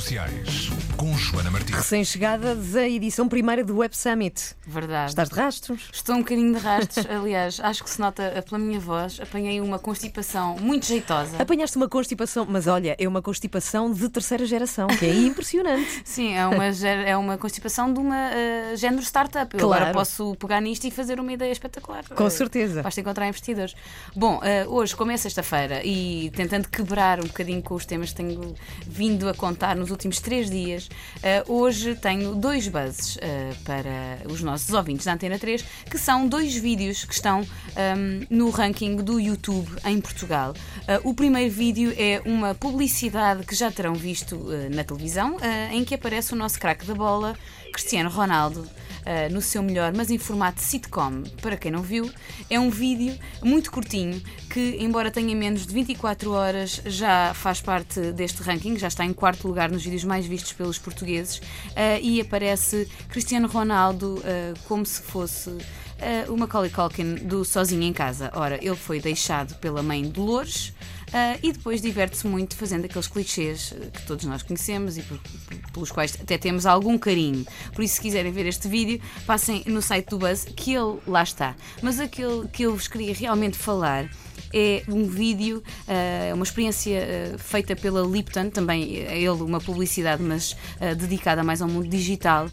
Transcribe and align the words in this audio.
sociais 0.00 0.69
com 1.00 1.16
Joana 1.16 1.50
Martins. 1.50 1.74
Recém-chegada 1.76 2.54
da 2.54 2.86
edição 2.86 3.26
primeira 3.26 3.64
do 3.64 3.78
Web 3.78 3.96
Summit. 3.96 4.54
Verdade. 4.66 5.08
Estás 5.12 5.30
de 5.30 5.34
rastros? 5.34 5.88
Estou 5.90 6.16
um 6.16 6.18
bocadinho 6.18 6.52
de 6.54 6.60
rastros. 6.60 7.06
Aliás, 7.08 7.58
acho 7.58 7.82
que 7.82 7.88
se 7.88 7.98
nota 7.98 8.44
pela 8.46 8.58
minha 8.58 8.78
voz. 8.78 9.18
Apanhei 9.18 9.62
uma 9.62 9.78
constipação 9.78 10.56
muito 10.60 10.84
jeitosa. 10.84 11.40
Apanhaste 11.40 11.78
uma 11.78 11.88
constipação, 11.88 12.46
mas 12.46 12.66
olha, 12.66 12.94
é 12.98 13.08
uma 13.08 13.22
constipação 13.22 13.90
de 13.90 14.10
terceira 14.10 14.44
geração, 14.44 14.88
que 14.88 15.06
é 15.06 15.14
impressionante. 15.14 15.88
Sim, 16.04 16.34
é 16.34 16.46
uma, 16.46 16.66
é 16.66 17.16
uma 17.16 17.38
constipação 17.38 17.90
de 17.90 17.98
uma 17.98 18.30
eh, 18.34 18.74
género 18.76 19.02
startup. 19.02 19.54
Eu 19.54 19.60
Claro. 19.68 19.82
agora 19.84 19.94
posso 19.94 20.34
pegar 20.36 20.60
nisto 20.60 20.84
e 20.86 20.90
fazer 20.90 21.18
uma 21.18 21.32
ideia 21.32 21.50
espetacular. 21.52 22.04
Com 22.14 22.26
Eh, 22.26 22.30
certeza. 22.30 22.82
Basta 22.82 23.00
encontrar 23.00 23.26
investidores. 23.26 23.74
Bom, 24.14 24.38
eh, 24.42 24.66
hoje, 24.68 24.94
como 24.94 25.10
é 25.12 25.16
sexta-feira, 25.16 25.80
e 25.82 26.30
tentando 26.36 26.68
quebrar 26.68 27.20
um 27.20 27.26
bocadinho 27.26 27.62
com 27.62 27.74
os 27.74 27.86
temas 27.86 28.10
que 28.10 28.16
tenho 28.16 28.54
vindo 28.86 29.30
a 29.30 29.32
contar 29.34 29.74
nos 29.74 29.90
últimos 29.90 30.20
três 30.20 30.50
dias, 30.50 30.89
eh, 31.22 31.44
hoje 31.46 31.94
tenho 31.94 32.34
dois 32.34 32.66
buzzes 32.68 33.18
eh, 33.20 33.52
para 33.64 34.18
os 34.30 34.42
nossos 34.42 34.72
ouvintes 34.72 35.04
da 35.04 35.12
Antena 35.12 35.38
3, 35.38 35.62
que 35.90 35.98
são 35.98 36.26
dois 36.26 36.54
vídeos 36.54 37.04
que 37.04 37.12
estão 37.12 37.46
ahm, 37.76 38.26
no 38.30 38.50
ranking 38.50 38.96
do 38.96 39.20
YouTube 39.20 39.68
em 39.84 40.00
Portugal. 40.00 40.54
Eh, 40.86 41.00
o 41.04 41.12
primeiro 41.12 41.52
vídeo 41.52 41.94
é 41.96 42.22
uma 42.24 42.54
publicidade 42.54 43.44
que 43.44 43.54
já 43.54 43.70
terão 43.70 43.94
visto 43.94 44.46
na 44.70 44.84
televisão, 44.84 45.36
em 45.72 45.84
que 45.84 45.94
aparece 45.94 46.32
o 46.32 46.36
nosso 46.36 46.58
craque 46.58 46.86
da 46.86 46.94
bola, 46.94 47.36
Cristiano 47.72 48.10
Ronaldo. 48.10 48.68
Uh, 49.00 49.32
no 49.32 49.40
seu 49.40 49.62
melhor, 49.62 49.94
mas 49.96 50.10
em 50.10 50.18
formato 50.18 50.60
sitcom. 50.60 51.22
Para 51.40 51.56
quem 51.56 51.72
não 51.72 51.80
viu, 51.80 52.10
é 52.50 52.60
um 52.60 52.68
vídeo 52.68 53.18
muito 53.42 53.70
curtinho 53.70 54.20
que, 54.50 54.76
embora 54.78 55.10
tenha 55.10 55.34
menos 55.34 55.66
de 55.66 55.72
24 55.72 56.30
horas, 56.32 56.82
já 56.84 57.32
faz 57.32 57.62
parte 57.62 58.12
deste 58.12 58.42
ranking, 58.42 58.76
já 58.76 58.88
está 58.88 59.02
em 59.02 59.14
quarto 59.14 59.48
lugar 59.48 59.70
nos 59.70 59.82
vídeos 59.82 60.04
mais 60.04 60.26
vistos 60.26 60.52
pelos 60.52 60.78
portugueses 60.80 61.38
uh, 61.38 62.00
e 62.00 62.20
aparece 62.20 62.88
Cristiano 63.08 63.46
Ronaldo 63.48 64.16
uh, 64.16 64.58
como 64.66 64.84
se 64.84 65.00
fosse. 65.02 65.50
Uh, 65.50 66.32
o 66.32 66.36
Macaulay 66.38 66.70
Culkin 66.70 67.16
do 67.16 67.44
Sozinho 67.44 67.82
em 67.82 67.92
Casa. 67.92 68.30
Ora, 68.34 68.56
ele 68.56 68.74
foi 68.74 68.98
deixado 69.00 69.54
pela 69.56 69.82
mãe 69.82 70.02
Dolores 70.08 70.72
uh, 71.12 71.38
e 71.42 71.52
depois 71.52 71.80
diverte-se 71.80 72.26
muito 72.26 72.56
fazendo 72.56 72.84
aqueles 72.84 73.06
clichês 73.08 73.72
uh, 73.72 73.90
que 73.90 74.02
todos 74.06 74.24
nós 74.24 74.42
conhecemos 74.42 74.96
e 74.98 75.02
por- 75.02 75.18
por- 75.18 75.72
pelos 75.72 75.90
quais 75.90 76.16
até 76.20 76.36
temos 76.38 76.66
algum 76.66 76.98
carinho. 76.98 77.46
Por 77.74 77.82
isso, 77.84 77.94
se 77.94 78.00
quiserem 78.00 78.32
ver 78.32 78.46
este 78.46 78.68
vídeo, 78.68 79.00
passem 79.26 79.62
no 79.66 79.80
site 79.80 80.08
do 80.10 80.18
Buzz, 80.18 80.44
que 80.44 80.74
ele 80.74 80.98
lá 81.06 81.22
está. 81.22 81.54
Mas 81.82 82.00
aquele 82.00 82.48
que 82.48 82.62
eu 82.64 82.74
vos 82.74 82.88
queria 82.88 83.14
realmente 83.14 83.56
falar 83.56 84.08
é 84.52 84.82
um 84.88 85.06
vídeo, 85.06 85.62
eh, 85.86 86.32
uma 86.34 86.42
experiência 86.42 87.36
feita 87.38 87.76
pela 87.76 88.02
Lipton, 88.02 88.50
também 88.50 88.96
é 88.96 89.16
ele 89.16 89.42
uma 89.42 89.60
publicidade, 89.60 90.20
mas 90.24 90.56
dedicada 90.98 91.44
mais 91.44 91.62
ao 91.62 91.68
mundo 91.68 91.86
digital, 91.88 92.48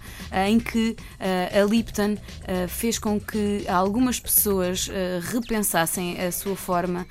em 0.47 0.59
que 0.59 0.95
a 1.19 1.63
Lipton 1.67 2.15
fez 2.67 2.99
com 2.99 3.19
que 3.19 3.67
algumas 3.67 4.19
pessoas 4.19 4.87
repensassem 5.31 6.21
a 6.21 6.31
sua 6.31 6.55
forma 6.55 7.07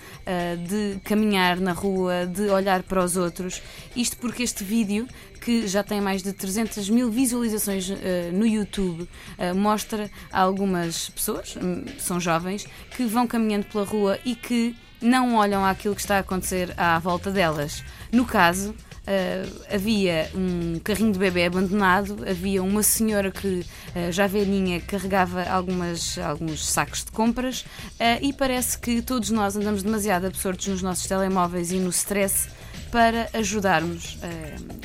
de 0.69 1.01
caminhar 1.01 1.36
na 1.61 1.73
rua, 1.73 2.27
de 2.27 2.49
olhar 2.49 2.83
para 2.83 3.05
os 3.05 3.17
outros. 3.17 3.63
Isto 3.95 4.17
porque 4.17 4.43
este 4.43 4.65
vídeo 4.65 5.07
que 5.41 5.67
já 5.69 5.83
tem 5.83 6.01
mais 6.01 6.23
de 6.23 6.33
300 6.33 6.91
mil 6.91 7.09
visualizações 7.11 7.89
eh, 7.89 8.31
no 8.33 8.45
YouTube, 8.45 9.09
eh, 9.39 9.53
mostra 9.53 10.11
algumas 10.33 11.09
pessoas, 11.11 11.57
hum, 11.57 11.85
são 11.99 12.19
jovens, 12.19 12.67
que 12.97 13.05
vão 13.05 13.29
caminhando 13.29 13.67
pela 13.67 13.85
rua 13.85 14.19
e 14.25 14.35
que 14.35 14.75
não 15.01 15.37
olham 15.37 15.65
àquilo 15.65 15.95
que 15.95 16.01
está 16.01 16.17
a 16.17 16.21
acontecer 16.21 16.75
à 16.77 16.99
volta 16.99 17.31
delas. 17.31 17.85
No 18.11 18.25
caso, 18.25 18.75
eh, 19.07 19.47
havia 19.73 20.31
um 20.35 20.79
carrinho 20.81 21.13
de 21.13 21.19
bebê 21.19 21.45
abandonado, 21.45 22.17
havia 22.29 22.63
uma 22.63 22.83
senhora 22.83 23.31
que 23.31 23.65
eh, 23.95 24.11
já 24.11 24.27
velhinha 24.27 24.81
carregava 24.81 25.45
algumas, 25.45 26.19
alguns 26.19 26.67
sacos 26.67 27.05
de 27.05 27.13
compras 27.13 27.65
eh, 27.99 28.19
e 28.23 28.33
parece 28.33 28.79
que 28.79 29.01
todos 29.03 29.31
nós 29.31 29.57
andamos 29.57 29.83
demasiado 29.83 30.27
absortos 30.27 30.67
nos 30.67 30.83
nossos 30.83 31.07
telemóveis 31.07 31.71
e 31.71 31.77
no 31.77 31.91
stress 31.91 32.49
para 32.91 33.29
ajudarmos 33.33 34.17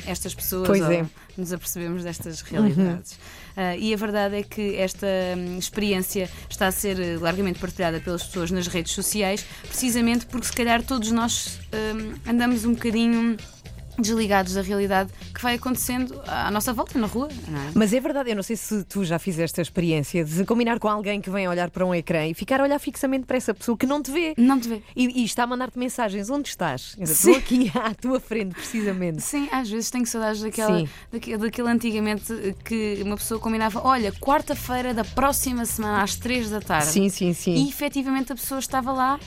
estas 0.06 0.34
pessoas 0.34 0.66
Pois 0.66 0.82
ou 0.82 0.90
é. 0.90 1.06
nos 1.36 1.52
apercebemos 1.52 2.02
destas 2.02 2.42
realidades. 2.42 3.16
Ah, 3.56 3.76
e 3.76 3.92
a 3.92 3.96
verdade 3.96 4.36
é 4.36 4.42
que 4.42 4.76
esta 4.76 5.06
hum, 5.36 5.58
experiência 5.58 6.28
está 6.48 6.68
a 6.68 6.72
ser 6.72 6.98
eh, 6.98 7.18
largamente 7.18 7.58
partilhada 7.58 8.00
pelas 8.00 8.22
pessoas 8.24 8.50
nas 8.50 8.66
redes 8.66 8.92
sociais, 8.92 9.44
precisamente 9.62 10.26
porque 10.26 10.46
se 10.46 10.52
calhar 10.52 10.82
todos 10.82 11.10
nós 11.10 11.58
hum, 11.72 12.14
andamos 12.26 12.64
um 12.64 12.72
bocadinho 12.72 13.36
desligados 13.98 14.54
da 14.54 14.62
realidade 14.62 15.10
que 15.34 15.42
vai 15.42 15.54
acontecendo 15.54 16.20
à 16.26 16.50
nossa 16.50 16.72
volta 16.72 16.98
na 16.98 17.06
rua. 17.06 17.28
É? 17.28 17.72
Mas 17.74 17.92
é 17.92 18.00
verdade, 18.00 18.30
eu 18.30 18.36
não 18.36 18.42
sei 18.42 18.56
se 18.56 18.84
tu 18.84 19.04
já 19.04 19.18
fizeste 19.18 19.60
a 19.60 19.62
experiência 19.62 20.24
de 20.24 20.44
combinar 20.44 20.78
com 20.78 20.88
alguém 20.88 21.20
que 21.20 21.30
vem 21.30 21.48
olhar 21.48 21.70
para 21.70 21.84
um 21.84 21.94
ecrã 21.94 22.26
e 22.26 22.34
ficar 22.34 22.60
a 22.60 22.64
olhar 22.64 22.78
fixamente 22.78 23.26
para 23.26 23.36
essa 23.36 23.52
pessoa 23.54 23.76
que 23.76 23.86
não 23.86 24.02
te 24.02 24.10
vê. 24.10 24.34
Não 24.36 24.58
te 24.58 24.68
vê. 24.68 24.82
E, 24.96 25.22
e 25.22 25.24
está 25.24 25.44
a 25.44 25.46
mandar-te 25.46 25.78
mensagens. 25.78 26.30
Onde 26.30 26.48
estás? 26.48 26.96
Estou 26.98 27.36
aqui 27.36 27.70
à 27.76 27.94
tua 27.94 28.20
frente, 28.20 28.54
precisamente. 28.54 29.22
Sim, 29.22 29.48
às 29.52 29.68
vezes 29.68 29.90
tenho 29.90 30.06
saudades 30.06 30.42
daquela, 30.42 30.84
daquele, 31.10 31.38
daquele 31.38 31.68
antigamente 31.68 32.54
que 32.64 33.00
uma 33.02 33.16
pessoa 33.16 33.38
combinava, 33.40 33.80
olha, 33.84 34.12
quarta-feira 34.12 34.94
da 34.94 35.04
próxima 35.04 35.64
semana 35.64 36.02
às 36.02 36.16
três 36.16 36.50
da 36.50 36.60
tarde. 36.60 36.86
Sim, 36.86 37.08
sim, 37.08 37.32
sim. 37.32 37.54
E 37.54 37.68
efetivamente 37.68 38.32
a 38.32 38.34
pessoa 38.34 38.58
estava 38.58 38.92
lá 38.92 39.18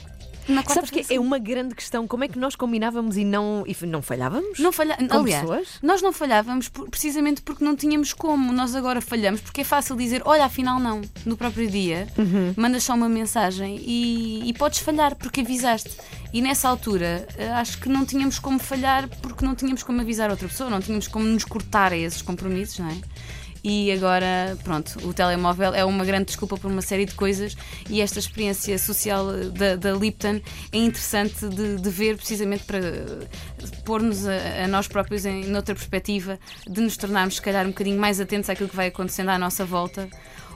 na 0.47 0.63
quarta 0.63 0.85
Sabes 0.85 0.89
que 1.07 1.13
é 1.13 1.19
uma 1.19 1.39
grande 1.39 1.73
questão. 1.75 2.07
Como 2.07 2.23
é 2.23 2.27
que 2.27 2.37
nós 2.37 2.55
combinávamos 2.55 3.17
e 3.17 3.23
não, 3.25 3.63
e 3.65 3.75
não 3.85 4.01
falhávamos? 4.01 4.59
Não 4.59 4.71
falha... 4.71 4.95
Com 4.97 5.17
Aliás, 5.19 5.41
pessoas? 5.41 5.67
nós 5.81 6.01
não 6.01 6.11
falhávamos 6.13 6.69
por- 6.69 6.89
precisamente 6.89 7.41
porque 7.41 7.63
não 7.63 7.75
tínhamos 7.75 8.13
como. 8.13 8.51
Nós 8.53 8.75
agora 8.75 9.01
falhamos 9.01 9.41
porque 9.41 9.61
é 9.61 9.63
fácil 9.63 9.95
dizer, 9.95 10.21
olha, 10.25 10.45
afinal 10.45 10.79
não, 10.79 11.01
no 11.25 11.35
próprio 11.37 11.69
dia, 11.69 12.07
Uhum. 12.17 12.53
mandas 12.57 12.83
só 12.83 12.93
uma 12.93 13.09
mensagem 13.09 13.77
e, 13.85 14.47
e 14.49 14.53
podes 14.53 14.79
falhar 14.79 15.15
porque 15.15 15.41
avisaste. 15.41 15.91
E 16.33 16.41
nessa 16.41 16.67
altura 16.67 17.25
eh, 17.37 17.47
acho 17.53 17.79
que 17.79 17.87
não 17.87 18.05
tínhamos 18.05 18.39
como 18.39 18.59
falhar 18.59 19.07
porque 19.21 19.45
não 19.45 19.55
tínhamos 19.55 19.83
como 19.83 20.01
avisar 20.01 20.29
outra 20.29 20.47
pessoa, 20.49 20.69
não 20.69 20.81
tínhamos 20.81 21.07
como 21.07 21.23
nos 21.25 21.45
cortar 21.45 21.93
a 21.93 21.97
esses 21.97 22.21
compromissos, 22.21 22.77
não 22.79 22.89
é? 22.89 22.95
E 23.67 23.91
agora, 23.91 24.55
pronto, 24.63 24.95
o 25.07 25.11
telemóvel 25.11 25.73
é 25.73 25.83
uma 25.83 26.05
grande 26.05 26.25
desculpa 26.25 26.55
por 26.55 26.69
uma 26.69 26.83
série 26.83 27.03
de 27.03 27.15
coisas 27.15 27.57
e 27.89 27.99
esta 27.99 28.19
experiência 28.19 28.77
social 28.77 29.25
da, 29.49 29.75
da 29.75 29.91
Lipton 29.91 30.39
é 30.71 30.77
interessante 30.77 31.49
de, 31.49 31.77
de 31.77 31.89
ver 31.89 32.15
precisamente 32.15 32.63
para 32.63 32.77
eh, 32.77 33.27
pôr-nos 33.83 34.27
a, 34.27 34.65
a 34.65 34.67
nós 34.67 34.87
próprios 34.87 35.25
em 35.25 35.45
noutra 35.45 35.73
perspectiva, 35.73 36.39
de 36.69 36.79
nos 36.79 36.95
tornarmos, 36.95 37.37
se 37.37 37.41
calhar, 37.41 37.65
um 37.65 37.69
bocadinho 37.69 37.99
mais 37.99 38.19
atentos 38.19 38.51
àquilo 38.51 38.69
que 38.69 38.75
vai 38.75 38.89
acontecendo 38.89 39.29
à 39.29 39.39
nossa 39.39 39.65
volta. 39.65 40.07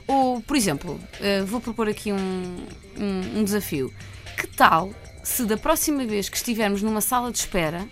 Ou, 0.06 0.40
por 0.40 0.56
exemplo, 0.56 1.00
eh, 1.20 1.42
vou 1.42 1.60
propor 1.60 1.88
aqui 1.88 2.12
um, 2.12 2.16
um, 2.16 3.40
um 3.40 3.42
desafio. 3.42 3.92
Que 4.36 4.46
tal 4.46 4.88
se 5.24 5.44
da 5.46 5.56
próxima 5.56 6.04
vez 6.04 6.28
que 6.28 6.36
estivermos 6.36 6.80
numa 6.80 7.00
sala 7.00 7.32
de 7.32 7.38
espera 7.38 7.84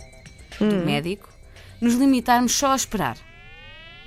do 0.60 0.86
médico, 0.86 1.28
nos 1.80 1.94
limitarmos 1.94 2.52
só 2.52 2.70
a 2.70 2.76
esperar? 2.76 3.16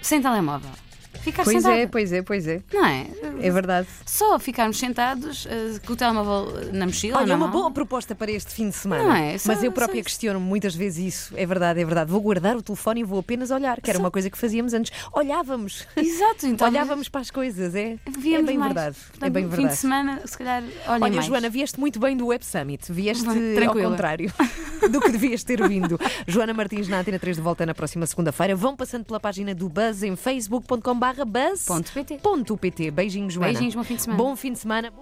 Sem 0.02 0.22
telemóvel. 0.22 0.72
Ficar 1.20 1.44
Pois 1.44 1.58
sentado. 1.58 1.78
é, 1.80 1.88
pois 1.88 2.12
é, 2.14 2.22
pois 2.22 2.48
é. 2.48 2.62
Não 2.74 2.86
é? 2.86 3.06
É 3.42 3.52
verdade. 3.52 3.88
Só 4.06 4.38
ficarmos 4.40 4.78
sentados 4.78 5.46
eh, 5.50 5.80
com 5.86 5.94
o 5.94 5.96
telemóvel 5.96 6.72
na 6.74 6.86
mochila. 6.86 7.20
Olha, 7.20 7.34
é 7.34 7.36
uma 7.36 7.48
boa 7.48 7.72
proposta 7.72 8.14
para 8.16 8.32
este 8.32 8.54
fim 8.54 8.70
de 8.70 8.76
semana. 8.76 9.04
Não 9.04 9.16
é? 9.16 9.38
Só- 9.38 9.50
Mas 9.50 9.64
eu 9.64 9.72
só 9.72 9.76
própria 9.76 10.04
questiono 10.04 10.40
muitas 10.40 10.76
vezes 10.76 11.14
isso. 11.16 11.34
É 11.38 11.46
verdade, 11.46 11.80
é 11.82 11.86
verdade. 11.86 12.12
Vou 12.12 12.22
guardar 12.22 12.56
o 12.56 12.62
telefone 12.62 13.02
e 13.02 13.04
vou 13.04 13.20
apenas 13.20 13.52
olhar, 13.52 13.80
que 13.82 13.90
era 13.90 14.00
uma 14.00 14.12
coisa 14.12 14.30
que 14.30 14.38
fazíamos 14.38 14.74
antes. 14.74 14.92
Olhávamos. 15.14 15.88
Exato, 15.96 16.46
então. 16.46 16.68
Olhávamos 16.68 17.10
para 17.10 17.22
as 17.22 17.32
coisas, 17.32 17.76
é? 17.76 17.98
víamos 18.18 18.44
é 18.44 18.48
bem 18.48 18.58
mais. 18.58 18.74
verdade. 18.74 18.98
Portanto, 19.10 19.24
é 19.24 19.30
bem 19.30 19.44
Fim 19.44 19.50
de 19.50 19.56
verdade. 19.58 19.78
semana, 19.78 20.22
se 20.26 20.38
calhar, 20.38 20.62
olhem 20.88 21.04
Olha, 21.04 21.14
mais. 21.16 21.26
Joana, 21.26 21.50
vieste 21.50 21.80
muito 21.80 22.00
bem 22.00 22.16
do 22.16 22.28
Web 22.28 22.46
Summit. 22.46 22.92
Vieste 22.92 23.26
Bem, 23.28 23.50
ao 23.50 23.56
tranquila. 23.56 23.90
contrário 23.90 24.34
do 24.92 25.00
que 25.02 25.10
devias 25.10 25.44
ter 25.44 25.66
vindo. 25.68 26.00
Joana 26.28 26.54
Martins 26.54 26.88
na 26.88 27.00
Antena 27.00 27.20
3 27.20 27.38
de 27.38 27.42
volta 27.42 27.66
na 27.66 27.74
próxima 27.74 28.06
segunda-feira. 28.06 28.56
Vão 28.56 28.76
passando 28.76 29.06
pela 29.06 29.20
página 29.20 29.54
do 29.56 29.68
Buzz 29.70 30.04
em 30.04 30.16
facebook.com/buzz. 30.16 31.66
Ponto 31.66 31.92
PT. 31.92 32.18
Ponto 32.18 32.58
PT. 32.58 32.92
Beijinhos, 33.32 33.34
Joana. 33.34 33.54
Beijinhos, 33.54 33.76
bom 33.76 33.84
fim 33.84 33.96
de 33.96 34.02
semana. 34.02 34.24
Bom 34.24 34.36
fim 34.36 34.52
de 34.54 34.60
semana. 34.60 34.94